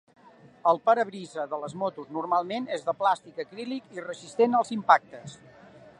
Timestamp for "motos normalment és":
1.83-2.87